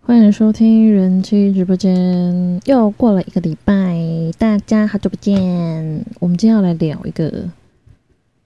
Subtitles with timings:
[0.00, 3.96] 欢迎收听人气直播间，又过了一个礼拜，
[4.36, 6.04] 大家好久不见。
[6.20, 7.48] 我们今天要来聊一个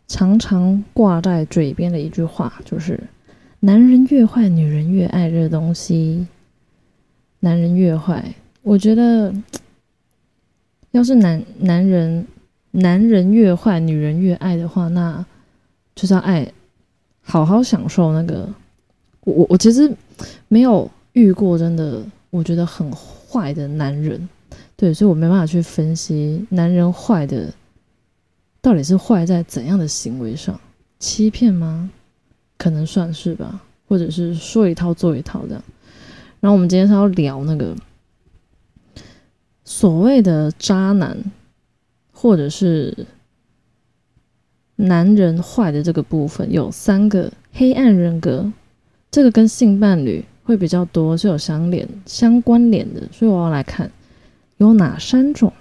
[0.07, 3.01] 常常挂在嘴边的一句话，就是
[3.59, 6.29] “男人越坏，女人越爱”这东西。
[7.41, 8.33] 男人越坏，
[8.63, 9.35] 我觉得，
[10.93, 12.27] 要是男男人
[12.71, 15.23] 男人越坏，女人越爱的话，那
[15.95, 16.51] 就是要爱，
[17.21, 18.49] 好好享受那个。
[19.25, 19.93] 我我我其实
[20.49, 20.91] 没有。
[21.15, 24.27] 遇过真的，我觉得很坏的男人，
[24.77, 27.53] 对，所以我没办法去分析男人坏的
[28.63, 30.59] 到底是坏在怎样的行为上，
[30.99, 31.91] 欺骗吗？
[32.57, 35.63] 可能算是吧，或者是说一套做一套这样。
[36.41, 37.77] 然后我们今天是要聊那个
[39.65, 41.17] 所谓的渣男，
[42.13, 43.07] 或者是
[44.77, 48.53] 男人坏的这个部分，有三个黑暗人格，
[49.11, 50.25] 这个跟性伴侣。
[50.45, 53.89] 会比较多，是有相连、相关联的，所以我要来看
[54.57, 55.53] 有哪三种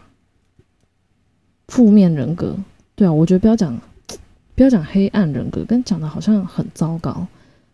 [1.67, 2.57] 负面人格。
[2.95, 3.79] 对啊，我觉得不要讲，
[4.55, 7.27] 不要讲黑暗人格，跟讲的好像很糟糕。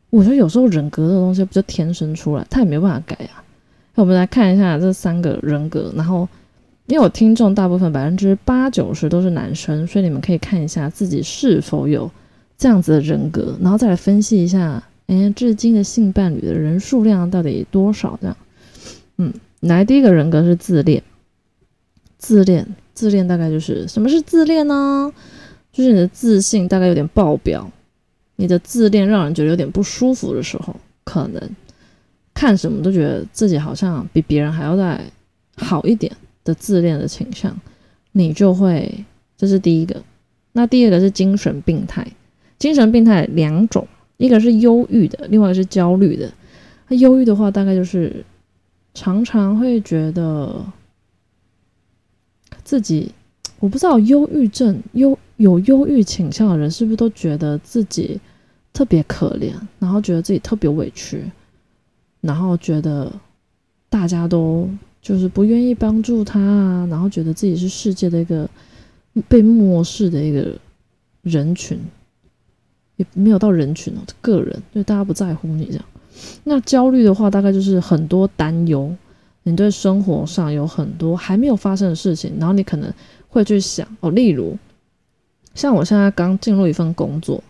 [0.09, 3.41] 我觉得有时候人格这东西不就天生出来，他也没办法改啊。
[3.97, 6.29] 我们来看一下这三个人格，然后
[6.85, 12.09] 因为我听众大部分百分之八九十都是男生，所以你们可以看一下自己是否有
[12.57, 14.83] 这样子的人格，然后再来分析一下。
[15.07, 18.19] 哎，至今的性伴侣的人数量到底多少？
[18.21, 18.37] 这样，
[19.17, 21.01] 嗯，来，第一个人格是自恋，
[22.17, 25.13] 自恋，自恋大概就是什么是自恋呢？
[25.71, 27.71] 就是你的自信大概有点爆表，
[28.35, 31.41] 你的自恋让人觉得有点不舒服的时候，可能
[32.37, 35.03] 看什么都觉得自己好像比别人还要再
[35.55, 37.59] 好一点的自恋的倾向，
[38.11, 39.03] 你就会，
[39.35, 39.99] 这是第一个。
[40.51, 42.05] 那第二个是精神病态，
[42.59, 43.87] 精神病态两种。
[44.17, 46.31] 一个是忧郁的，另外一个是焦虑的。
[46.87, 48.23] 那忧郁的话，大概就是
[48.93, 50.63] 常常会觉得
[52.63, 53.11] 自己，
[53.59, 58.19] 我不知道忧郁症、忧有忧郁倾向的人是不是都觉得自己
[58.73, 61.23] 特别可怜，然后觉得自己特别委屈，
[62.27, 63.11] 然后觉得
[63.89, 64.69] 大家都
[65.01, 68.47] 就是不愿意帮助他啊，然后觉得自己是世界的一个
[69.27, 70.53] 被漠视的一个
[71.23, 71.79] 人群。
[72.97, 75.85] 也没有到人群哦，个人，就大家不在乎你这样。
[76.43, 78.91] 那焦虑的话，大概就是很多担忧，
[79.43, 82.91] 你对生活上有很多还没有发生的事情，然后你可能
[83.29, 84.57] 会去想哦，例如
[85.53, 87.43] 像我现在刚进入一份工作，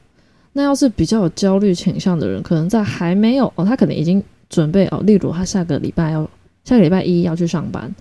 [0.51, 6.29] 那要是比较有焦虑倾向的人，可能在还没有哦，他可能已经准备哦，例如他下个礼拜要
[6.63, 7.93] 下个礼拜一要去上班，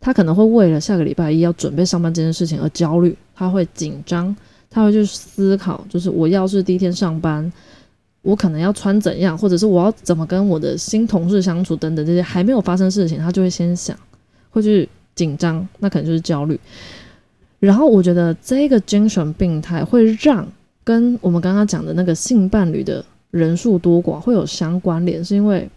[0.00, 4.34] 他可能会为了下个礼拜一要准备上班这件事情而焦虑，他会紧张。
[4.72, 7.52] 他会去思考，就是我要是第一天上班，
[8.22, 13.96] 我可能要穿怎样，或者是我要怎么跟我的新同事相处等等这些还没有发生事情，他就会先想，
[14.50, 16.56] 会去紧张，那可能就是焦虑。
[17.58, 20.46] 然后我觉得这个精神病态会让
[20.84, 25.68] 跟我们刚刚讲的那个性伴侣的人数多寡会有相关联，是因为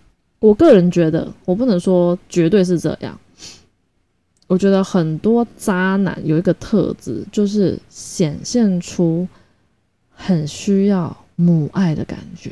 [0.44, 3.18] 我个人觉得，我不能说绝对是这样。
[4.48, 9.26] 我觉得很多渣男有一个特质，就是显现出
[10.10, 12.52] 很需要母爱的感觉，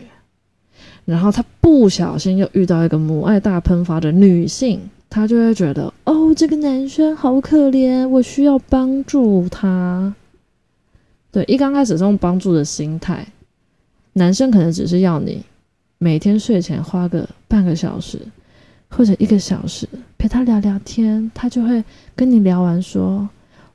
[1.03, 10.15] 然后他不小心又遇到一个母爱大喷发的女性，他就会觉得哦，这个男生好可怜，我需要帮助他。
[11.29, 13.27] 对，一刚开始是用帮助的心态，
[14.13, 15.43] 男生可能只是要你
[16.03, 18.17] 每天睡前花个半个小时。
[18.93, 21.81] 或者一个小时陪他聊聊天，他就会
[22.13, 23.25] 跟你聊完说：“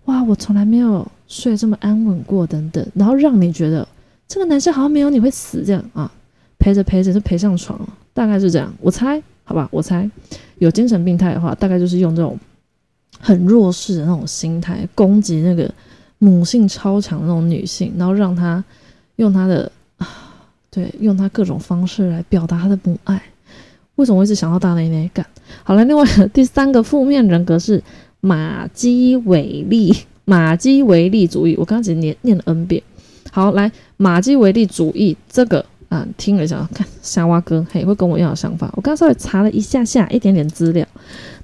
[0.05, 3.89] 哇，我从来没有睡这么安稳过。”等等，然后让你觉得
[4.29, 6.13] 这个男生好像没有你会死这样啊，
[6.59, 8.71] 陪着陪着就陪上床了，大概是这样。
[8.79, 10.09] 我猜，好吧，我猜
[10.59, 12.39] 有精神病态的话，大概就是用这种
[13.19, 15.73] 很弱势的那种心态攻击那个
[16.19, 18.63] 母性超强的那种女性，然后让他
[19.17, 19.73] 用他的，
[20.77, 23.19] 对，用他各种方式来表达他的母爱。
[23.95, 25.25] 为什么我一直想到大奶奶感？
[25.65, 27.83] 好了，另外第三个负面人格是
[28.21, 29.91] 马基维利，
[30.27, 31.57] 马基维利主义。
[31.57, 32.83] 我刚刚只念念了 N 遍。
[33.33, 38.71] 好，来马基维利主义这个啊，听了一下，看夏娃哥嘿会跟我一样的想法。
[38.77, 40.87] 我刚刚稍微查了一下下一点点资料，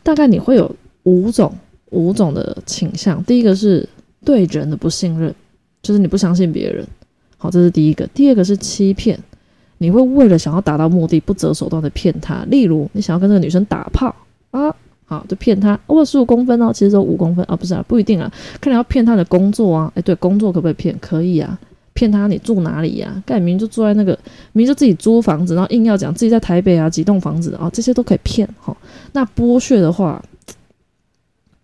[0.03, 0.71] 大概你会有
[1.05, 1.51] 五种
[1.89, 3.25] 五种的倾向。
[3.25, 3.89] 第一个是
[4.27, 5.35] 对人的不信任，
[5.81, 6.87] 就是你不相信别人。
[7.43, 8.07] 好，这是第一个。
[8.15, 9.19] 第二个是欺骗。
[9.79, 14.15] 你会为了想要达到目的不择手段的骗他，例如你想要跟这个女生打炮
[14.53, 14.73] 啊，
[15.07, 20.97] 好，就骗他，我十五公分哦，其实只有五公分啊，不是啊，不一定啊，看你要骗他的工作啊，哎，对，工作可不可以骗？
[21.01, 21.59] 可以啊，
[21.95, 23.21] 骗他你住哪里呀？
[23.27, 24.13] 盖明就住在那个，
[24.53, 28.77] 明明就自己租房子，然后硬要讲自己在台北啊，几栋房子啊，这些都可以骗哈。
[29.11, 30.23] 那剥削的话，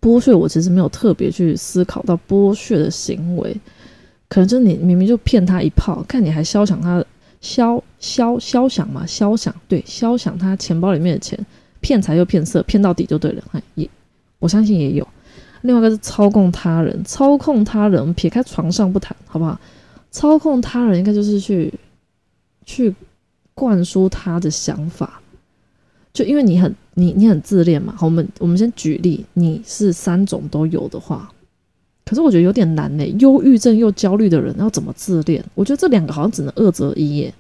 [0.01, 3.57] 剥削我其实没有特别去思考到剥削的行为，
[4.29, 7.05] 可能就你明明就骗他一炮，看你还肖想他
[7.41, 11.39] 肖肖肖想嘛，肖想对，肖想他钱包里面的钱，
[11.81, 13.43] 骗财又骗色，骗到底就对了。
[13.53, 13.89] 哎，也
[14.39, 15.07] 我相信也有。
[15.63, 19.59] 另外一个是操控他人，操控他人，撇开床上不谈，好不好？
[20.11, 21.73] 操控他人应该就是去
[22.65, 22.95] 去
[23.55, 25.21] 灌输他的想法。
[26.13, 31.31] 就因为你很你你很自恋嘛，我们我们先举例，你是三种都有的话，
[32.09, 33.07] 可是我觉得有点难呢。
[33.19, 35.45] 忧郁症又焦虑的人要怎么自恋？
[35.55, 37.35] 我觉得这两个好像只能二择一耶。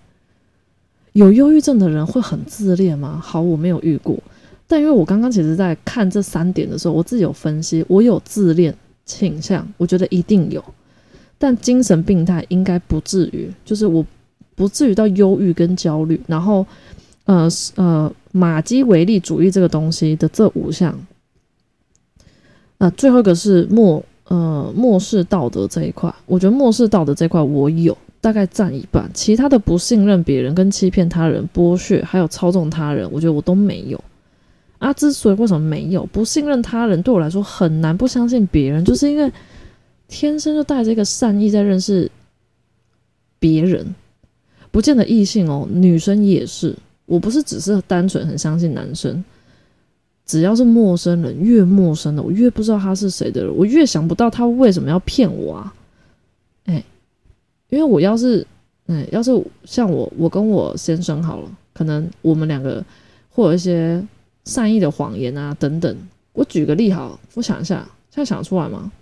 [1.14, 3.18] 有忧郁症的人会很自恋吗？
[3.24, 4.18] 好，我没有遇过，
[4.66, 8.74] 但因为我刚刚其实在看这三点的时候，我自己有分析，我有自恋
[9.06, 10.62] 倾向，我觉得一定有，
[11.38, 14.04] 但精神病态应该不至于，就是我
[14.54, 16.66] 不至于到忧郁跟焦虑，然后。
[17.24, 20.98] 呃呃，马基维利主义这个东西的这五项，
[22.78, 34.02] 呃，最后一个是末呃末世道德这一块，我觉得末世道德这块我有大概占一半，其他的不信任别人、跟欺骗他人、剥削还有操纵他人，我觉得我都没有。
[34.78, 39.32] 啊，之所以为什么没有不信任他人，对我来说很难不相信别人，就是因为
[40.06, 42.08] 天生就带着一个善意在认识
[43.40, 43.94] 别人，
[44.70, 46.74] 不见得异性哦，女生也是。
[47.06, 49.24] 我不是只是单纯很相信男生，
[50.28, 55.74] 只要是陌生人，越陌生的我越不知道他是谁的人，我越想不到他为什么要骗我啊！
[56.66, 56.84] 哎，
[57.70, 58.46] 因为我要是，
[58.88, 59.32] 哎，要是
[59.64, 62.84] 像我，我跟我先生好了，可能我们两个
[63.30, 64.06] 会有一些
[64.44, 65.96] 善意的谎言啊等等。
[66.34, 68.92] 我举个例好，我想一下，现在想得出来吗？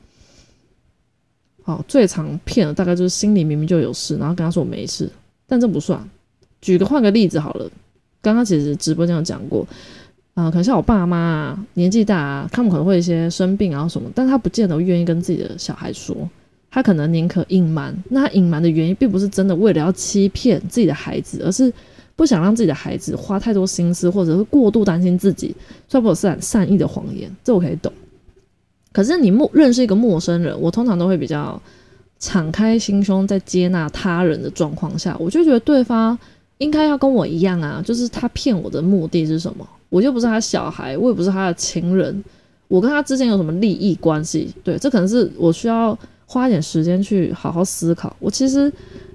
[1.64, 5.11] 好，最常骗的大概就是心里明明就有事，然后跟他说我没事，
[5.49, 6.08] 但这不算。
[6.61, 7.69] 举个换个例子好了。
[8.23, 9.64] 刚刚其实直播间有讲过，
[10.37, 16.15] 啊，可能像我爸妈，年纪大啊，他们可能会一些生病啊什么，但他不见得愿意跟自己的小孩说，
[16.71, 17.97] 他可能宁可隐瞒。
[18.11, 21.73] 那他隐瞒的原因，并不是真的为了要欺骗自己的孩子，而是
[22.17, 25.56] 不想让自己的孩子花太多心思，或者是过度担心自己，
[25.88, 27.91] 算不算善意的谎言，这我可以懂。
[28.93, 31.59] 可是你陌认识一个陌生人，我通常都会比较
[32.19, 36.19] 敞开心胸，在接纳他人的状况下，我就觉得对方。
[36.59, 39.69] 应该要跟我一样啊，就是他骗我的目的是什么？
[39.88, 42.25] 我又不是他小孩，我也不是他的情人，
[42.69, 44.53] 我跟他之间有什么利益关系？
[44.65, 45.97] 对，这可能是我需要
[46.27, 48.15] 花一点时间去好好思考。
[48.19, 48.73] 我其实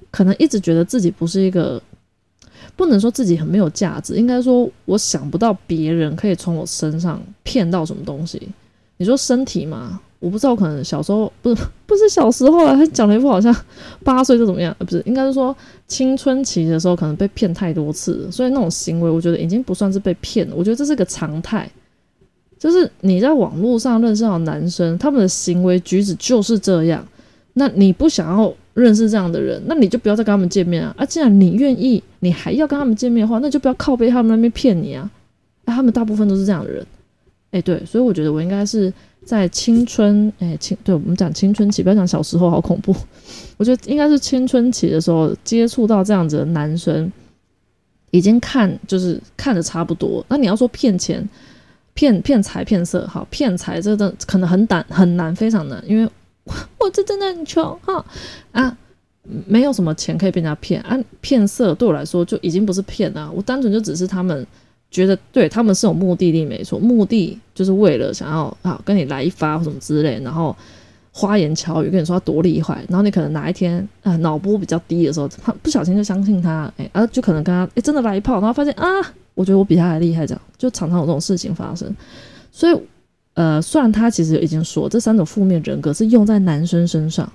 [0.10, 1.82] 可能一直觉得自己不是一个，
[2.76, 8.42] 不能说自己很没有价值，应该说我想不到别人可以从我身上骗到什么东西。
[8.98, 10.00] 你说身体吗？
[10.22, 13.54] 我不知道，可能小时候不是不是小时候啊，他讲了一副好像
[14.04, 15.54] 八岁就怎么样，不是，应该是说
[15.88, 21.68] 青春期的时候可能被骗太多次，所以那种行为我觉得已经不算是被骗了，我觉得这是个常态，
[22.60, 27.04] 就是你在网络上认识到男生，他们的行为举止就是这样，
[27.54, 35.10] 那你不想要认识这样的人，那你就不要再跟他们见面啊，啊，既然你愿意，你还要跟他们见面的话，那就不要靠背他们那边骗你啊，
[35.66, 36.86] 那他们大部分都是这样的人，
[37.50, 38.94] 哎，对，所以我觉得我应该是。
[39.24, 42.94] 在青春，哎，青，对我们讲青春期，不要讲小时候，好恐怖。
[43.58, 47.12] 我觉得应该是青春期的时候接触到这样子的男生，
[48.10, 50.25] 已经看就是看的差不多。
[50.28, 51.28] 那你要说骗钱、
[51.94, 56.12] 骗骗财、骗色，好，骗财这个可能很难很难，非常难，因为
[56.80, 58.04] 我这真的很穷哈
[58.51, 58.75] 啊，
[59.46, 61.00] 没有什么钱可以被人家骗啊。
[61.22, 64.46] 骗色对我来说就已经不是骗了，我单纯就只是他们。
[64.91, 70.53] 觉得对他们是有目的地，没错，目的就是为了想要啊跟你来一发或什么之类，然后
[71.13, 78.86] 花言巧语跟你说他多厉害，然后你可能哪一天啊脑波比较低的时候，他不小心就相信他，哎，啊就可能跟他哎真的来一炮，然后发现啊，
[79.33, 81.95] 我觉得我比他还厉害，这样就常常有这种事情发生。
[82.51, 82.77] 所以
[83.36, 87.31] 呃，虽然他其实已经说这三种负面人格是用在男生身上，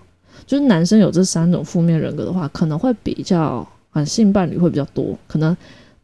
[0.46, 5.56] 就是男生有这三种负面人格的话，可能会比较啊性伴侣会比较多，可能。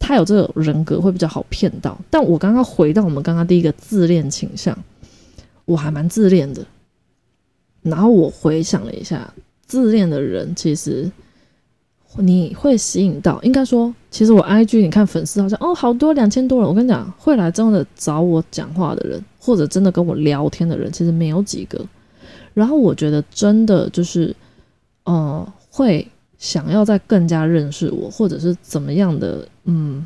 [0.05, 4.77] 他有这个人格会比较好骗到，但我刚刚回到我们刚刚第一个自恋倾向，
[5.65, 6.67] 我还蛮自恋的。
[7.83, 9.33] 然后我回想了一下，
[9.65, 11.09] 自恋的人其实
[12.17, 21.81] 你会吸引到，应该说，其实我 IG 你看粉丝好像哦好多两千多人，我跟你讲，会来真的找我讲话的人，或者真的跟我聊天的人，其实没有几个。
[22.55, 24.35] 然后我觉得真的就是，
[25.05, 26.07] 呃，会。
[26.43, 30.05] 想要再更加认识我，或者是怎么样的，嗯，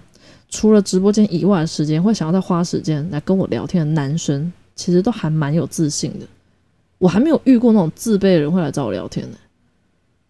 [0.51, 6.27] 除了直播间以外的时间，会想要再花时间来跟我聊天的男生，其实都还蛮有自信的。
[6.99, 9.39] 我还没有遇过那种自卑的人会来找我聊天的。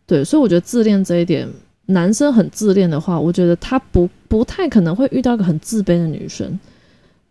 [0.06, 1.48] 对，所以我觉得自恋这一点，
[1.86, 6.56] 男生很自恋的话，我觉得他不不太可能会遇到一个很自卑的女生。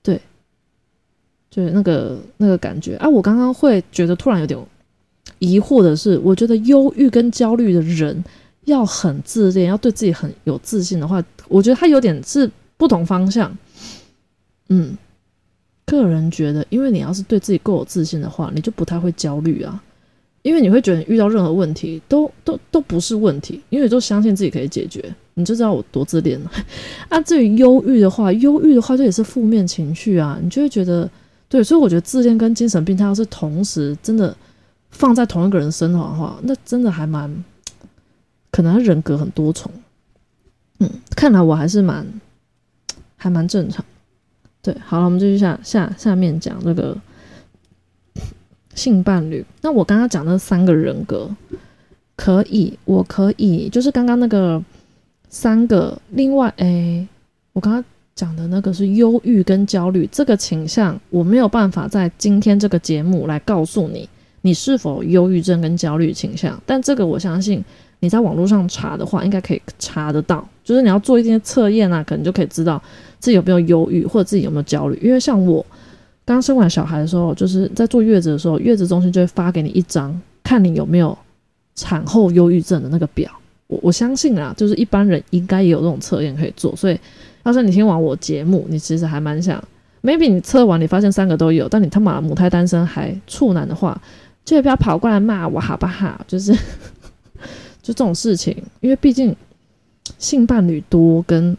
[0.03, 0.19] 对，
[1.49, 3.07] 就是那个那个感觉啊。
[3.07, 4.59] 我刚刚会觉得突然有点
[5.39, 8.21] 疑惑的是，我觉得忧郁跟焦虑的人
[8.65, 13.55] 要很自恋，要对自己很有自信的话，我觉得他有点是不同方向。
[14.69, 14.97] 嗯，
[15.85, 19.81] 个人觉得，因为你要是对自己够有自信的话，你就不太会焦虑啊。
[20.41, 25.03] 因为你会觉得遇到任何问题都都都不是问题，因为都相信自己可以解决，
[25.33, 26.51] 你就知道我多自恋了。
[27.09, 31.09] 啊，至于忧郁的话，忧郁的话这也是负面情绪啊，你就会觉得
[31.49, 34.37] 对，所以我觉得自恋跟精神病，它要是同时真的
[34.91, 37.43] 放在同一个人身上的话，那真的还蛮
[38.55, 39.69] 可能他人格很多重。
[40.79, 42.07] 嗯，看来我还是蛮
[43.17, 43.83] 还蛮正常。
[44.61, 46.97] 对，好了，我们继续下下下面讲那个。
[48.75, 51.33] 性伴侣，那我刚刚讲的三个人格，
[52.17, 54.61] 可以，我可以，就是刚刚那个
[55.29, 57.07] 三个，另外，哎，
[57.53, 57.81] 我刚刚
[58.15, 64.09] 讲的那个是忧郁跟焦虑这个倾向，我没有办法在今天这个节目来告诉你，
[64.41, 67.63] 你是否忧郁症跟焦虑倾向，但这个我相信
[67.99, 72.81] 你在网络上查的话，应该可以查得到，就是你要做一些测验啊，可能就可以知道
[73.19, 75.65] 自己有没有忧郁或者自己有没有焦虑，因为像我。
[76.27, 81.15] 刚生完小孩的时候，就是在坐月子的时候，月子中心就会发给你一张，看你有没有
[81.75, 83.31] 产后忧郁症的那个表。
[83.67, 86.75] 我我相信啊，就是一般人应该也有这种测验可以做。
[86.75, 86.99] 所以，
[87.43, 89.63] 要是你听完我节目，你其实还蛮想
[90.01, 93.95] ，maybe 你测完你发现三个都有，但你他妈母胎单身还处男的话，
[94.43, 96.19] 就不要跑过来骂我好不好？
[96.27, 96.51] 就是
[97.85, 99.35] 就这种事情，因为毕竟
[100.17, 101.55] 性伴侣多跟。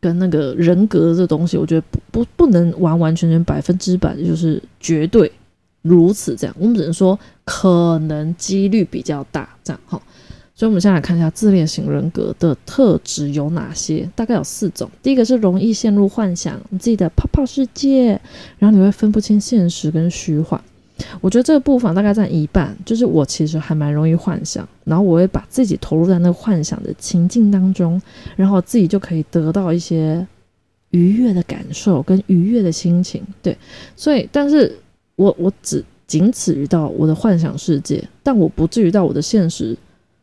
[0.00, 5.32] 跟那个人格这东西，我觉得不不不能完完全全百分之百就是绝对
[5.80, 9.98] 如此这样，我们只能说可能几率比较大这样哈。
[10.54, 14.90] 所以，我们先来看一下自恋型人格的特质有哪些，大概有四种。
[15.02, 18.20] 第一个是容易陷入幻想你自己的泡泡世界，
[18.58, 20.62] 然后你会分不清现实跟虚幻。
[21.20, 28.00] 我觉得这个部分大概占一半，就是我其实还蛮容易幻想，然后我会把自己投入在那个幻想的情境当中，
[28.36, 30.24] 然后自己就可以得到一些
[30.90, 33.20] 愉悦的感受跟愉悦的心情。
[33.42, 33.56] 对，
[33.96, 34.72] 所以，但是
[35.16, 39.76] 我我只仅此于到我的幻想世界，但我不至于到我的现实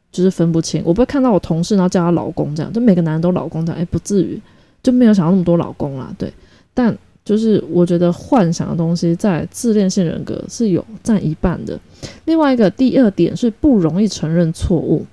[0.09, 0.81] 就是分不清。
[0.85, 4.41] 我不会看到我同事然后叫他老公这样，就每个男人都老公这样，哎，不至于，
[4.81, 6.15] 就没有想到那么多老公啦。
[6.17, 6.31] 对，
[6.73, 6.97] 但。
[7.31, 11.79] 就是我觉得幻想的东西在自恋性人格是有占一半的。
[12.25, 15.05] 另外一个第二点是不容易承认错误。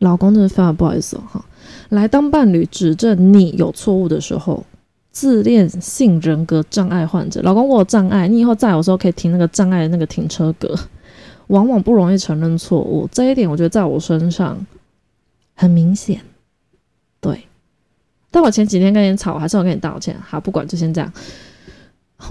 [0.00, 1.44] 老公真的非常不好意思哈，
[1.90, 4.64] 来当伴侣指正你有错误的时候，
[5.12, 10.76] 自恋性人格障碍患者，老公我有障碍，你以后在有时候可以停那个障碍的那个停车格，
[11.46, 13.08] 往往不容易承认错误。
[13.12, 14.66] 这一点我觉得在我身上
[15.54, 16.20] 很明显。
[17.20, 17.44] 对。
[18.34, 20.12] 但我前几天跟你吵，还是要跟你道歉。
[20.20, 21.12] 好，不管就先这样。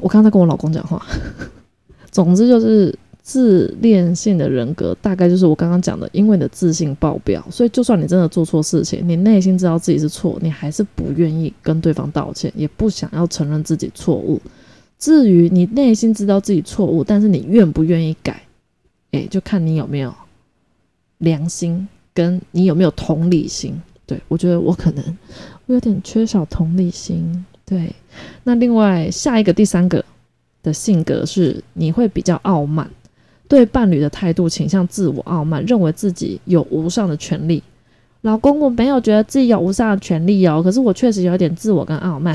[0.02, 1.02] 我刚刚在跟我老公讲话。
[2.12, 14.42] 总之就是自恋性的人格，大概就是我刚刚讲的，因为你的自信爆表，所以就算你真的做错事情，你内心知道自己是错，你还是不愿意跟对方道歉，也不想要承认自己错误。
[15.00, 18.44] 至于你内心知道自己错误，但是你愿不愿意改，
[19.12, 20.14] 诶，就看你有没有
[21.20, 23.82] 良心，跟你有没有同理心。
[24.06, 25.18] 对我觉得我可能。
[25.74, 27.94] 有点缺少同理心，对。
[28.44, 30.04] 那另外下一个第三个
[30.62, 32.90] 的性格是，你会比较傲慢，
[33.48, 37.62] 对伴侣的态度倾向自我傲慢，认为自己有无上的权利。
[38.22, 42.34] 老公，我没有觉得自己有无上的权利哦，可是我确实有点自我跟傲慢，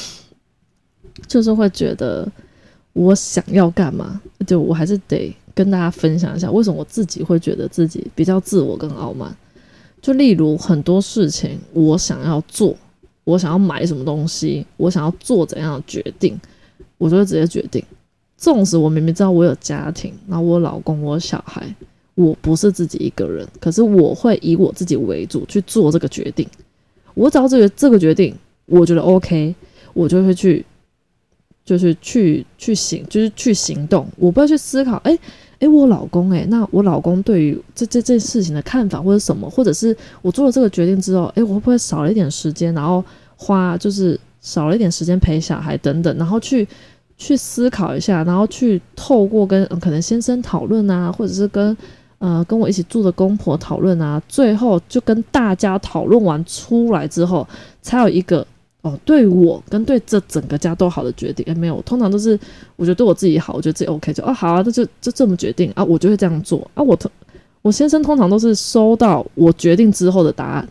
[1.28, 2.26] 就是会觉得
[2.92, 9.36] 我想要干嘛，就我还是得跟大家分享一下，为什么我自己会觉得自己比较自我跟傲慢。
[10.02, 12.76] 就例如很多事情，我想要做，
[13.22, 16.36] 我想要买什么东西，我想要做怎样的决定，
[16.98, 17.82] 我就会直接决定。
[18.36, 21.72] 纵使我明明知道我有家庭，然后我老公、我小孩，
[22.16, 26.44] 我不是自己一个人，可是我会以我自己为主去做这个决定。
[27.14, 28.34] 我只要这个这个决定，
[28.66, 29.54] 我觉得 OK，
[29.94, 30.66] 我就会去，
[31.64, 34.04] 就是去去行，就是去行动。
[34.16, 35.16] 我不会去思考，哎。
[35.62, 43.02] 诶，我老公诶，那我老公对于这这件事情的看法或者什么，或者是我做了这个决定之后，诶，我会不会少了一点时间，然后
[43.36, 46.66] 花就是少了一点时间陪小孩等等，然后去
[47.16, 51.76] 去思考一下，然后去透过跟可能先生讨论啊，或者是跟
[52.18, 57.46] 呃跟我一起住的公婆讨论啊，最后就跟大家讨论完出来之后，
[57.80, 58.44] 才有一个
[58.82, 61.44] 哦对我跟对这整个家都好的决定。
[61.46, 62.38] 诶，没有，通常都是
[62.76, 66.82] 我觉得对我自己好，我觉得自己 OK 就哦好啊，那就就这么决定啊，我就会这样做啊。
[66.82, 67.10] 我通
[67.62, 70.68] 我先生通常都是收到我决定之后的答案。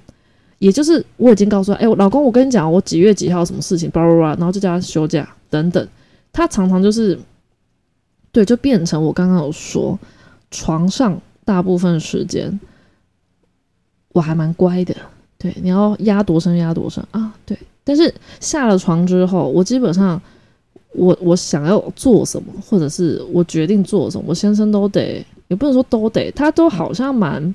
[0.60, 5.88] 也就是我已经告诉他，哎、我老公，我跟你讲，我几月几号什么事情，巴拉巴拉，然后就叫他休假等等。
[6.32, 7.18] 他常常就是，
[8.32, 9.98] 对，就变成我刚刚有说，
[10.52, 12.60] 床上大部分时间
[14.10, 14.96] 我还蛮乖的，
[15.40, 17.31] 对，你要压多深压多深啊，
[17.84, 20.22] 但是下了床之后，我基本上
[20.94, 27.54] 我我想要做什么，或者是我决定做什么，我先生都得，也不能说都得，他都好像蛮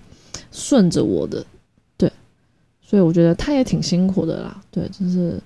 [0.50, 1.44] 顺着我的。
[1.96, 2.10] 对
[2.82, 5.40] 所以我觉得他也挺辛苦的啦，对，就是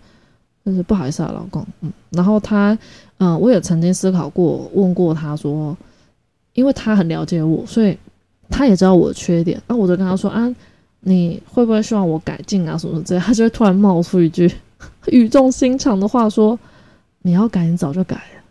[0.65, 2.77] 就是不好意思啊，老公，嗯，然后他，
[3.19, 5.77] 嗯，我也曾经思考过，问过他说，
[6.55, 7.97] 因为他很了解我，所以
[8.49, 10.55] 他也知道我的缺点，那我就跟他说啊，
[11.01, 14.51] 你会不会希望我改进啊，什么之类，他就会突然冒出一句
[15.09, 16.59] 语重心长的话说，
[17.23, 18.43] 你要改，你早就改了，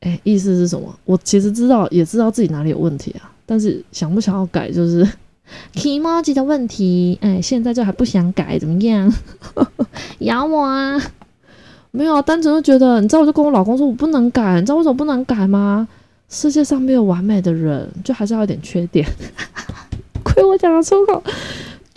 [0.00, 0.94] 哎，意思是什么？
[1.04, 5.06] 我其实知道，也知道自己哪里有问题啊，但是想不想要改，就是。
[5.72, 9.10] emoji 的问题，哎，现在就还不想改，怎么样？
[10.20, 11.00] 咬我啊！
[11.90, 15.88] 没有啊，单纯就觉得，你知道，我就跟我老公说，我不能改，你知道为什么不能改吗？
[16.28, 19.08] 世界上没有完美的人，就还是要有点缺点。
[20.22, 21.24] 亏我讲得出口，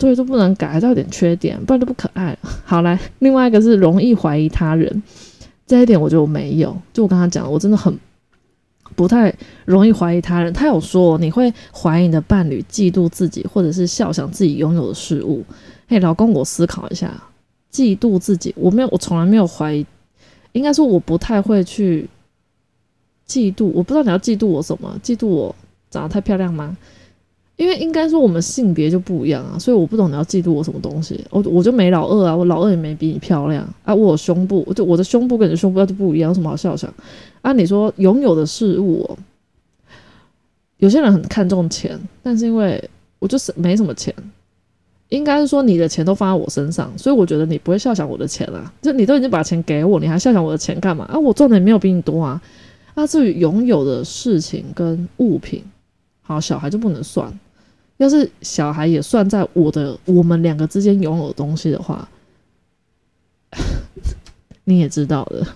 [0.02, 2.38] 对，都不能改，还是有点缺点，不然就不可爱了。
[2.66, 5.02] 好，来，另外一个是容易怀疑他人，
[5.66, 6.76] 这一点我就没有。
[6.92, 7.96] 就我跟他讲，我真的很。
[8.94, 10.52] 不太容易怀疑他人。
[10.52, 15.42] 他有说你会怀疑你的伴侣嫉妒自己，或者是笑想自己拥有的事物。
[15.88, 17.10] 嘿，老公，我思考一下，
[17.72, 19.86] 嫉妒自己，我没有，我从来没有怀疑。
[20.52, 22.06] 应该说，我不太会去
[23.26, 23.66] 嫉妒。
[23.68, 24.94] 我不知道你要嫉妒我什么？
[25.02, 25.56] 嫉妒我
[25.90, 26.76] 长得太漂亮吗？
[27.56, 31.20] 因为应该说我们性别就不一样啊，所以我不懂你要嫉妒我什么东西。
[31.30, 33.94] 我我就没老二啊，我老二也没比你漂亮啊。
[33.94, 36.92] 我有胸部，就我的胸部跟你的胸部就不一样，有什么好笑想？
[37.42, 39.08] 按理说拥有的事物，
[40.78, 42.82] 有些人很看重钱，但是因为
[43.18, 44.12] 我就是没什么钱，
[45.10, 48.72] 应该是说你的钱都放在我身上，所以我觉得你不会笑想我的钱啊。
[48.80, 51.18] 就你都已经把钱给我，你还笑想我的钱干嘛啊？
[51.18, 52.40] 我赚的也没有比你多啊。
[52.94, 55.62] 啊，至于拥有的事情跟物品，
[56.40, 57.32] 小孩就不能算。
[57.98, 62.08] 要是小孩也算在我的我们两个之间拥有的东西的话，
[64.64, 65.46] 你也知道的，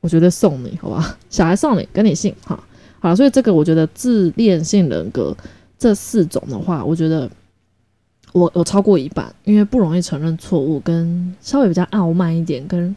[0.00, 2.62] 我觉得送你好吧，小孩送你跟你姓哈，
[2.98, 5.34] 好，所以这个我觉得自恋性人格
[5.78, 7.30] 这四种的话，我觉得
[8.32, 12.94] 我我超过一半，因为不容易承认错误，跟稍微比较傲慢一点，跟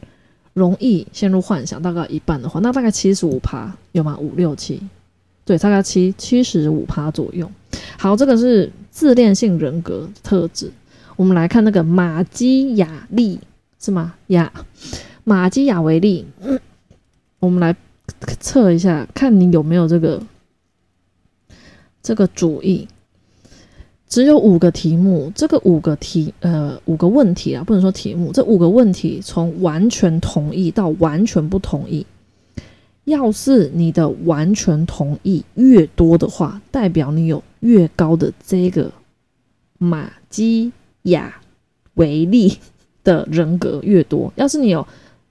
[0.54, 4.18] 容易陷入幻想，大概一半的话，那大概七十五趴有吗？
[4.20, 4.82] 五六七，
[5.46, 7.50] 对，大概七七十五趴左右。
[7.98, 10.72] 好，这个是自恋性人格特质。
[11.16, 13.40] 我们来看那个马基雅利
[13.80, 14.16] 是吗？
[14.28, 14.52] 雅
[15.24, 16.26] 马基雅维利，
[17.40, 17.76] 我们来
[18.40, 20.22] 测一下，看你有没有这个
[22.02, 22.88] 这个主意。
[24.08, 32.06] 只有五个题目，这个五个题呃五个问题啊，不能说题目，这五个问题从完全同意到完全不同意。
[33.06, 38.92] 要是你的完全同意越多的话，代表你有越高的这个
[39.78, 40.72] 马基
[41.04, 41.36] 雅
[41.96, 42.58] 维利
[43.04, 44.32] 的人格越多。
[44.36, 44.88] 要是你有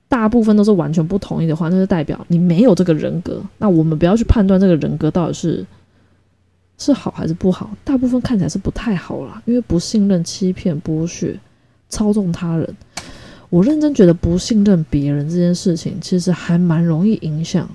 [0.09, 3.43] 大部分都是完全不同意的话，那就代表你没有这个人格。
[3.57, 5.65] 那我们不要去判断这个人格到底是
[6.77, 11.39] 是好还是不好，大部分看起来是不太好啦，因为不信任、欺骗、剥削、
[11.89, 12.77] 操纵他人。
[13.53, 17.69] 我认真觉得不信任别人这件事情，其实还蛮容易影响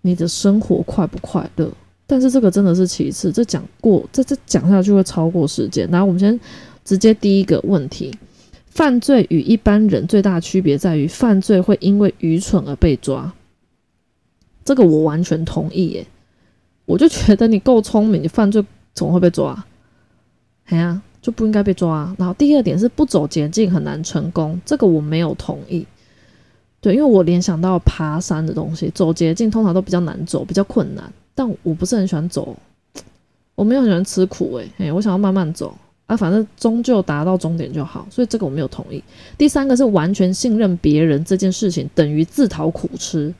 [0.00, 1.70] 你的生活快不快乐。
[2.06, 5.86] 但是这个真的是其次，这讲过，这这讲下去会超过时间。
[5.90, 6.40] 然后我们先
[6.82, 8.10] 直接第一个问题：
[8.70, 13.30] 犯罪与一般人最大区别在于，犯罪会因为愚蠢而被抓。
[14.64, 16.06] 这个我完全同意耶，
[16.86, 18.64] 我就觉得你够聪明，你犯罪
[18.94, 19.62] 总会被抓。
[20.68, 21.02] 哎呀。
[21.22, 22.14] 就不应该被抓。
[22.18, 25.86] 然后第二点是不走捷径很难成功，这个我没有同意。
[26.80, 31.10] 对，因为我联想到爬山的东西，走捷径通常都比较难走，比较困难。
[31.32, 32.54] 但我不是很喜欢走，
[33.54, 35.72] 我没有很喜欢吃苦诶、我想要慢慢走
[36.06, 38.04] 啊，反正终究达到终点就好。
[38.10, 39.02] 所以这个我没有同意。
[39.38, 43.32] 第三个是完全信任别人这件事情等于自讨苦吃，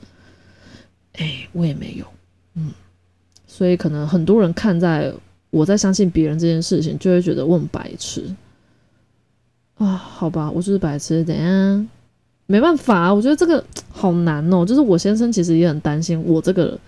[1.15, 2.07] 哎，我也没有，
[2.55, 2.71] 嗯，
[3.47, 5.13] 所以可能很多人看在。
[5.53, 8.25] 我在相信别人这件事情，就会觉得我很白痴
[9.75, 9.87] 啊？
[9.87, 11.89] 好吧，我就是白痴，怎样？
[12.47, 13.63] 没办法，我觉得这个
[13.93, 14.65] 好难哦。
[14.65, 16.79] 就是我先生其实也很担心我这个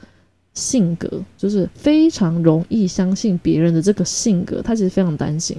[0.55, 5.57] 性格，就是非常容易相信别人的这个性格，他其实非常担心，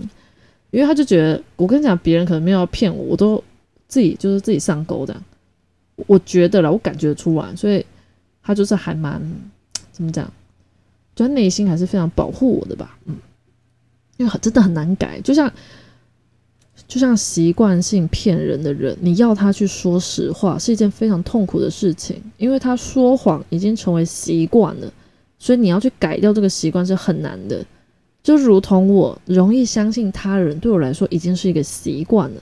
[0.72, 3.42] 因为他就觉得，我跟你讲，别人可能没有要骗我，我都
[3.88, 5.16] 自己就是自己上钩的，
[6.08, 7.86] 我觉得了，我感觉出来，所以
[8.42, 9.22] 他就是还蛮
[9.92, 10.32] 怎么讲，
[11.16, 13.16] 就他内心还是非常保护我的吧，嗯，
[14.18, 15.52] 因为真的很难改，就像。
[16.90, 24.94] 就像习惯性骗人的人，你要他去说实话是一件非常痛苦的事情，因为他说谎已经成为习惯了，
[25.40, 27.66] 所以你要去改掉这个习惯是很难的。
[28.22, 32.42] 就如同我容易相信他人，对我来说已经是一个习惯了，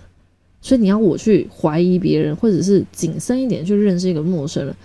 [0.61, 4.75] 所以你要我去怀疑别人，或者是谨慎一点去认识一个陌生人，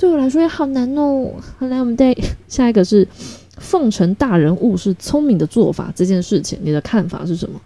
[0.00, 1.30] 对我来说也好难哦。
[1.58, 2.16] 好，来我们再
[2.48, 3.06] 下一个是
[3.58, 7.60] 奉承大人物是聪明的做法这件事情，你的看法是什么？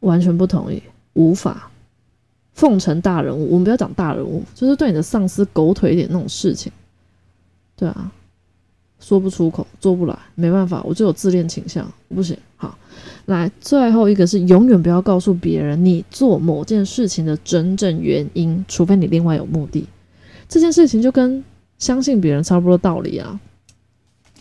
[0.00, 1.70] 完全不同意，无法
[2.52, 3.46] 奉承大人物。
[3.48, 6.72] 我们不要讲大人物，就是对你的上司狗腿一点那种事情，
[7.76, 8.10] 对啊，
[8.98, 12.36] 说不出口，做不来，没办法，我就有自恋倾向，不行。
[12.56, 12.76] 好，
[13.26, 19.86] 来最后一个是永远不要告诉别人你做某件事情的真正原因，除非你另外有目的。
[20.50, 21.42] 这件事情就跟
[21.78, 23.40] 相信别人差不多道理啊。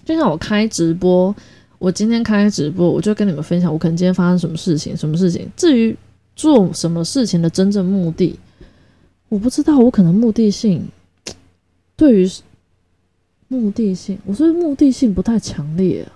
[0.04, 1.34] 就像我开直播。
[1.78, 5.50] 我今天开直播，我就跟你们分享我可能今天发生什么事情，什么事情。
[5.56, 5.96] 至于
[6.36, 8.38] 做什么事情的真正目的，
[9.30, 9.80] 我不知道。
[9.80, 10.86] 我可能目的性
[11.96, 12.30] 对于
[13.48, 16.12] 目的性，我是目的性不太强烈啊。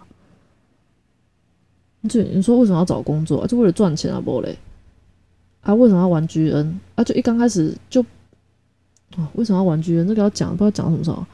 [2.10, 3.47] 就你说为什么要找工作？
[3.47, 4.58] 就为了赚钱啊，不嘞？
[5.62, 6.77] 啊，为什么要玩 G N？
[6.95, 8.06] 啊，就一刚开始就
[9.17, 10.08] 啊，为什么要玩 G N？
[10.08, 11.26] 这个要讲，不知道讲什么时候。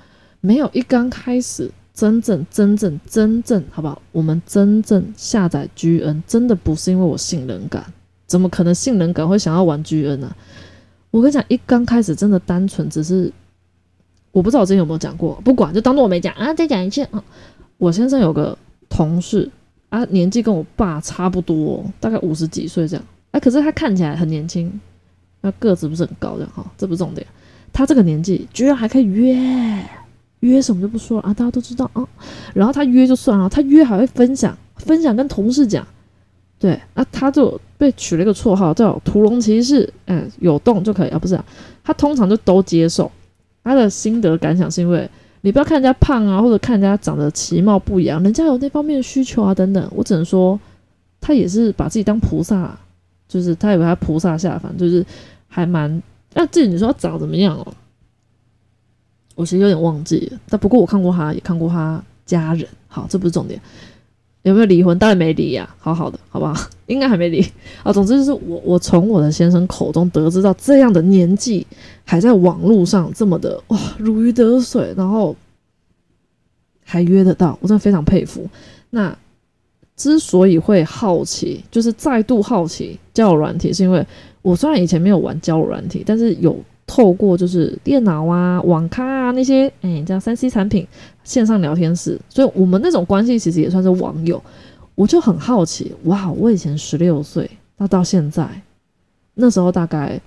[0.41, 1.71] 没有一刚开始。
[1.91, 4.01] 真正、真正、真正，好不好？
[4.13, 7.83] 我们真正下载 G N，真的不是因为我性能感，
[8.25, 10.33] 怎么可能性能感会想要玩 G N 呢？
[11.11, 13.29] 我跟你讲，一刚开始真的单纯只是，
[14.31, 17.21] 我不知道我之前有没有讲过，不管就当做我没讲啊，再讲一次啊。
[17.77, 19.51] 我先生有个同事
[19.89, 24.71] 啊，年纪跟我爸差不多，大概五十几岁这样，哎，可是他看起来很年轻，
[25.41, 27.27] 那个子不是很高这样哈，这不是重点，
[27.73, 29.83] 他这个年纪居然还可以约。
[30.41, 32.07] 约什么就不说了啊，大家都知道啊。
[32.53, 35.85] 然后他约就算了，他约还会分享，分享跟同事讲。
[36.57, 39.91] 对啊，他就被取了一个绰号叫“屠龙骑士”。
[40.07, 41.43] 嗯，有动就可以啊，不是啊？
[41.83, 43.11] 他通常就都接受。
[43.65, 45.09] 他的心得感想是因为
[45.41, 49.91] 你不要看人家胖啊，或者看人家长得其貌不扬，人家有那方面的需求啊等等。
[49.93, 50.57] 我只能说，
[51.19, 52.77] 他也是把自己当菩萨，
[53.27, 55.05] 就是他以为他菩萨下凡，就是
[55.49, 56.01] 还蛮……
[56.33, 57.73] 那至于你说他长怎么样哦？
[59.35, 62.67] 我其实有点忘记了，但不过我看过他，也看过他家人。
[62.87, 63.61] 好，这不是重点，
[64.41, 64.97] 有没有离婚？
[64.99, 66.53] 当然没离呀，好好的，好不好？
[66.87, 67.39] 应该还没离
[67.83, 67.93] 啊。
[67.93, 71.65] 总之就是我，我从我的先生口中得知到，这样的年纪
[72.03, 75.35] 还在网络上这么的哇，如鱼得水，然后
[76.83, 78.45] 还约得到，我真的非常佩服。
[78.89, 79.15] 那
[79.95, 84.05] 之所以会好奇，就是再度好奇交友软体，是因为
[84.41, 86.57] 我虽然以前没有玩交友软体，但是有。
[86.91, 90.87] 透过就是电脑啊、网咖啊那些，哎，这样三 C 产品
[91.23, 94.41] 线上聊天室，所以我们那种关系其实也算是网友。
[94.95, 97.47] 我就很好奇，哇，我以前十六岁，
[97.77, 98.49] 那到现在，
[99.35, 100.19] 那时候大概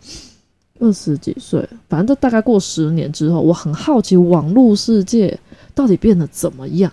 [0.78, 5.36] 二十几岁，反正就大概过十年之后，我很好奇网络世界
[5.74, 6.92] 到底变得怎么样？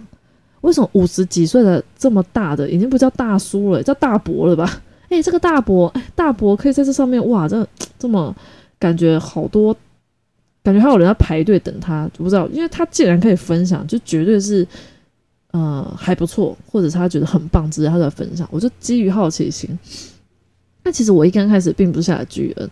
[0.61, 4.81] 为什么五十几岁的这么大的已经不叫大叔了，叫大伯了吧？
[5.09, 7.67] 哎，这个大伯，哎，大伯可以在这上面，哇，这
[7.97, 8.35] 这么。
[8.81, 9.75] 感觉好多，
[10.63, 14.65] 感觉还有人在排队等他，不知道，因为他既然可以分享，就绝对是，
[15.51, 18.47] 呃，还不错，或者是他觉得很棒，直接他在分享。
[18.49, 19.77] 我就基于好奇心，
[20.81, 22.69] 那其实我一刚开始并不是下载 G N，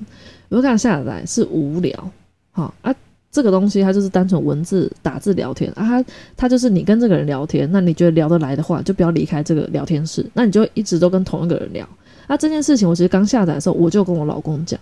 [0.47, 2.09] 我刚下来是无聊，
[2.51, 2.95] 好啊，
[3.29, 6.05] 这个东西它就是单纯文字打字聊天啊，它
[6.37, 11.85] 它就是你跟这个人聊天，那你觉得聊得来的话，就不要离开这个聊天室，那你就一直都跟同一个人聊。
[12.27, 14.79] 啊，这件事情我其实刚下载的时候，我就跟我老公讲。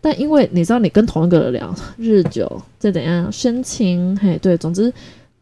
[0.00, 4.92] 但因为你知道，你跟同一个人聊日久再怎样深情，嘿，对，总之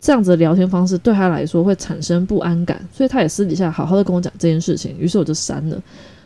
[0.00, 4.98] 这样子的聊天方式对他来说会产生不安感，所以他也私底下好好的跟我讲这件事情。
[4.98, 5.82] 于是我就删了，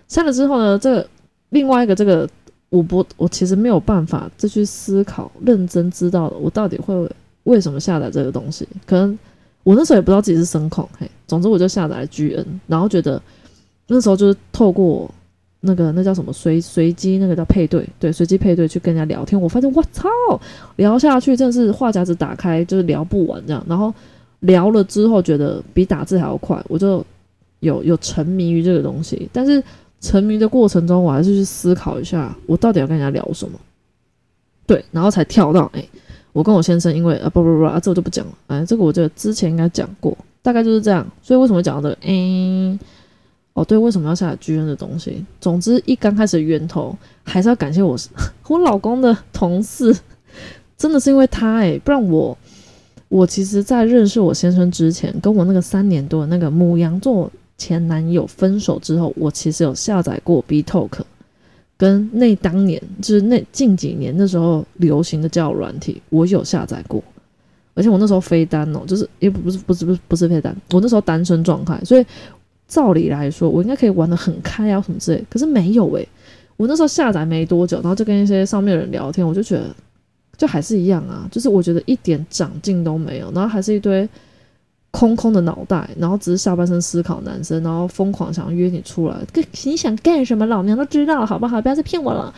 [0.06, 1.08] 删了之后呢，这个
[1.48, 2.28] 另外一个这个
[2.68, 7.10] 我不，我其实没有办法再去思考、认真知道我到底会
[7.44, 8.68] 为什么下载这个东西。
[8.86, 9.18] 可能
[9.64, 13.20] 我那时候也不知道自己是声控，嘿，总之我就下载了 G N，然后觉得
[13.88, 15.12] 那时候就是透过。
[15.60, 20.08] 那个那叫什么随随机那个叫配对，对随机配对去跟人家聊天，我发现我操，
[20.76, 23.92] 聊下去真的是话匣子打开就是聊不完这样，然后
[24.40, 27.04] 聊了之后觉得比打字还要快，我就
[27.60, 29.62] 有有沉迷于这个东西，但是
[30.00, 33.58] 沉迷的过程中我还是去思考一下，我到底要跟人家聊什么，
[34.66, 35.84] 对，然后才跳到哎，
[36.32, 38.32] 我跟我先生因为啊不不不啊，这我就不讲了。
[38.46, 41.06] 哎，这个我觉得之前应该讲过，大概就是这样。
[41.20, 41.98] 所以为什么讲到这个？
[42.06, 42.78] 哎，
[43.52, 45.24] 哦对，为什么要下载剧院的东西？
[45.40, 47.96] 总之，一刚开始源头还是要感谢我
[48.48, 49.94] 我老公的同事，
[50.76, 52.36] 真的是因为他哎，不然我
[53.08, 61.00] 我其实，在认识我先生之前，跟我那个三年多的那个母羊座前男友分手之后，我其实有下载过 B Talk。
[61.76, 67.02] 跟那当年就是那近几年那时候流行的交友软体，我有下载过，
[67.72, 72.04] 而且我那时候非单哦，就是也不不是不是不是不是非单，我那时候单身状态，所以
[72.70, 76.08] 照理来说我应该可以玩的很开啊什么之类，可是没有诶，
[76.56, 79.64] 我那时候下载没多久，然后就跟一些上面的人聊天，我就觉得
[80.38, 84.08] 就还是一样啊，就是我觉得一点长进都没有，然后还是一堆。
[84.92, 89.16] 空空的脑袋，然后只是下半身思考，男生，然后疯狂想要约你出来，
[89.62, 90.44] 你想干什么？
[90.46, 91.62] 老娘都知道了，好不好？
[91.62, 92.34] 不要再骗我了。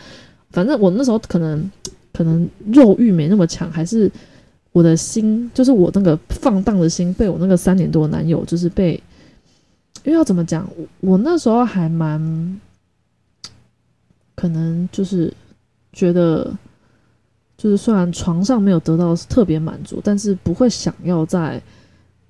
[0.51, 1.71] 反正我那时候可能
[2.13, 4.09] 可能肉欲没那么强，还是
[4.71, 9.01] 我的心，就是我那个放荡的心，被我那个三年多的男友，就是被，
[10.03, 10.67] 因为要怎么讲，
[10.99, 12.59] 我那时候还蛮，
[14.35, 15.33] 可能就是
[15.91, 16.53] 觉得，
[17.57, 21.61] 就是虽然床上没有得到特别满足，但是不会想要在。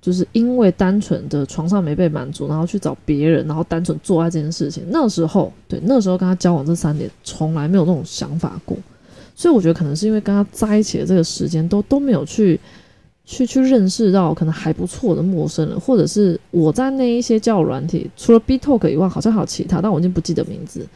[0.00, 4.84] 就是因为单纯的床上没被满足，然后去找别人，然后单纯做爱这件事情。
[4.90, 8.76] 那时候，对，那时候跟他交往这三年，从来没有那种想法过。
[9.34, 12.60] 所以我觉得可能是因为跟他在一起的这个时间都都没有去
[13.24, 20.86] 去去认识到可能还不错的陌生人，或者是我在那一些交友软体，除了 B Talk 以外，好像还有其他，但我已经不记得名字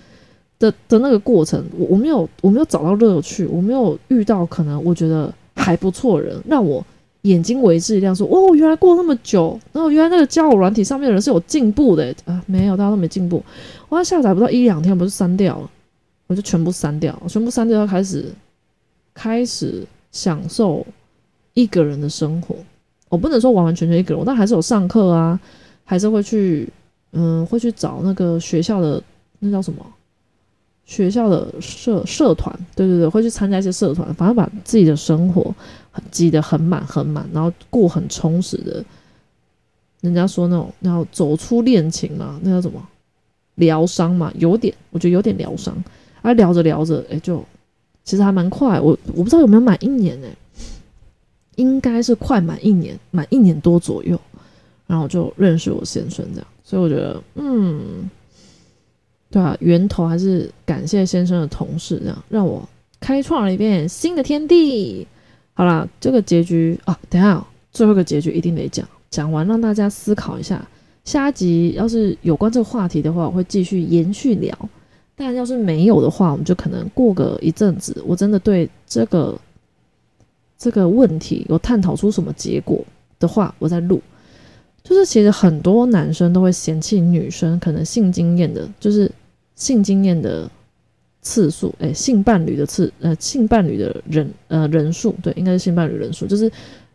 [0.59, 6.85] 的的那个过程，我我没有我没有找到乐趣，我没有遇到可能我觉得还不错人让我。
[7.23, 12.41] 眼睛为之一亮，说：“哦，原来过那么久，然后原来那个交友软体上面的人是有进步的啊！
[12.47, 13.43] 没有，大家都没进步。
[13.89, 15.69] 我下载不到一两天，不是删掉了，
[16.29, 18.27] 我就全部删掉，全部删掉，开始
[19.13, 20.87] 开始享受
[21.61, 22.55] 一个人的生活。
[23.09, 25.39] 我不能说完完全全一个人，但还是有上课啊，
[25.85, 26.69] 还是会去，
[27.13, 29.03] 嗯，会去找那个学校的
[29.39, 29.85] 那叫什么
[30.85, 35.55] 学校的社社团，对对对，会去参加一些社团，反正把自己的生活。”
[36.13, 38.85] 挤得很满很满，然后过很充实的。
[40.01, 42.81] 人家说那种，然后走出恋情嘛，那叫什么
[43.57, 44.33] 疗伤嘛？
[44.39, 45.75] 有点，我觉得有点疗伤。
[46.23, 47.45] 而聊着聊着，哎，就
[48.05, 48.79] 其实还蛮快。
[48.79, 50.29] 我我不知道有没有满一年哎，
[51.59, 54.19] 应该是快满一年，满一年多左右。
[54.87, 58.09] 然后就认识我先生这样，所以我觉得，嗯，
[59.31, 62.67] 对啊，源头还是感谢先生的同事，这样让我
[62.99, 65.07] 开创了一片新的天地。
[65.53, 70.67] 好啦，这个结局啊，等下最后一个结局一定得讲，讲完让大家思考一下。
[71.05, 74.55] 下一集要是有关这个话题的话，我会继续延续聊；
[75.15, 79.39] 但要是没有的话，我们就可能过个一阵子，我真的对这个
[80.59, 82.85] 这个问题有探讨出什么结果
[83.19, 84.03] 的话，我再录。
[84.83, 89.11] 就是其实很多男生都会嫌弃女生可能性经验的，就是
[89.55, 90.51] 性经验的。
[91.21, 96.51] 次数，哎，性伴侣的次，呃，性伴侣的人，呃，人数，对，应该是性伴侣人数，就是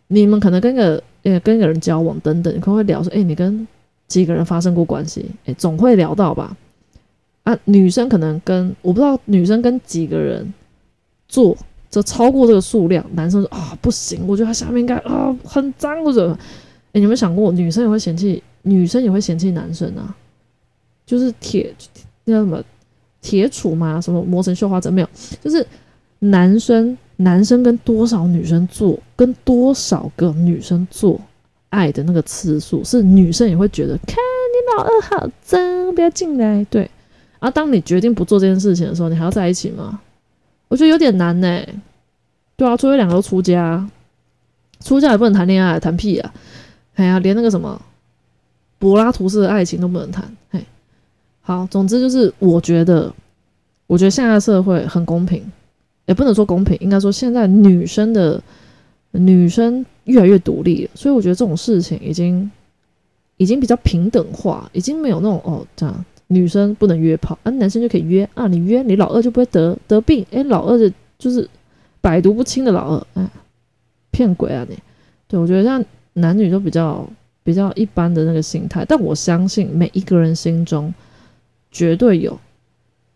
[0.07, 3.67] 你们可能跟个，呃，跟个人交往等等，可能会聊说，哎，你跟
[4.07, 6.55] 几个人发生过关系，哎，总会聊到吧？
[7.43, 10.51] 啊，女生可能跟我不知道女生跟几个人
[11.27, 11.55] 做，
[11.93, 16.35] 就超过这个数量，男生说啊不行，我觉得他下面应该啊很脏或者，
[16.87, 20.15] 哎，你有没有想过，女生也会嫌弃，女生也会嫌弃男生啊？
[21.05, 21.71] 就是铁
[22.25, 22.59] 那叫什么？
[23.21, 24.01] 铁杵嘛？
[24.01, 25.07] 什么磨成绣花针没有？
[25.39, 25.63] 就是
[26.17, 31.21] 男生，男生跟多少女生做，跟多少个女生做
[31.69, 36.65] 爱的那个次数，是女生也会觉得，看你老二好脏，不要进来。
[36.71, 36.89] 对，
[37.37, 40.01] 啊，当你决定不做这件事情的时候，你还要在一起吗？
[40.67, 41.61] 我觉得有点难呢。
[42.55, 43.89] 对啊，除非两个都出家，
[44.79, 46.33] 出家也不能谈恋爱，谈屁啊！
[46.95, 47.81] 哎呀，连那个什么
[48.77, 50.63] 柏拉图式的爱情都不能谈，嘿。
[51.41, 53.11] 好，总之就是我觉得，
[53.87, 55.43] 我觉得现在社会很公平，
[56.05, 58.41] 也不能说公平，应该说现在女生的
[59.11, 62.49] 女生越来越独立，所以我觉得这种事情已经
[63.37, 71.47] 已经比较平等化，已经没有那种哦这样女生不能约炮，啊男生就可以约啊，你约你老二就不会得得病，诶，老二的就是
[72.01, 73.29] 百毒不侵的老二，哎，
[74.11, 74.77] 骗鬼啊你！
[75.27, 75.83] 对我觉得像
[76.13, 77.07] 男女都比较
[77.43, 80.93] 比较一般的那个心态，但我相信每一个人心中。
[81.75, 82.39] 绝对有，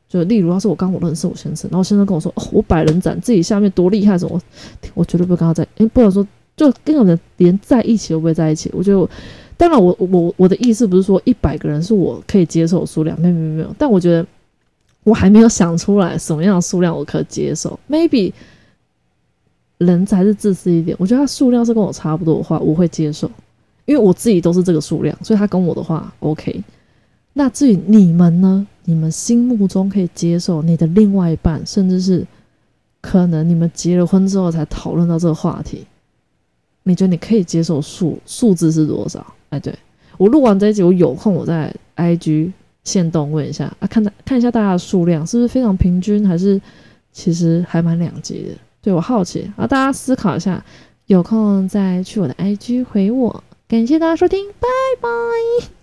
[0.10, 4.42] 就例如，要是我刚我认识我先生，然后先生跟我说：“哦，我百人斩，自己下面多厉害什么？”
[4.96, 8.72] 我绝对不会跟他在，哎，不能说就跟人连在一起都不会在一起。
[8.74, 9.08] 我觉得，
[9.58, 13.76] 当然，我我我的意思不是说一百个人是我可以接受数量，没有没有没有。
[13.78, 14.26] 但我觉得
[15.04, 17.80] 我还没有想出来什么样的数量我可接受。
[17.90, 18.32] Maybe
[19.80, 20.96] 人才是自私一点。
[21.00, 23.30] 我觉得他数量是跟我差不多的话，我会接受，
[23.86, 26.64] 因为我自己都是这个数量，所以他跟我的话 OK。
[27.34, 28.66] 那至于你们呢？
[28.90, 32.26] 你们心目中可以接受你的另外一半，甚至是
[33.02, 35.86] 可能你们结了婚之后才讨论到这个话题，
[36.84, 39.26] 你觉得你可以接受数数字是多少？
[39.50, 39.74] 哎，对
[40.18, 42.52] 我录完这一集，我有空我在 IG
[42.84, 46.60] 线动问一下啊，看看一下大家的数量是不是非常平均，还是
[47.12, 48.50] 其实还蛮两极的？
[48.82, 50.64] 对我好奇啊，大家思考一下，
[51.08, 53.44] 有空再去我的 IG 回我。
[53.68, 54.68] 感谢大家收听，拜
[55.02, 55.77] 拜。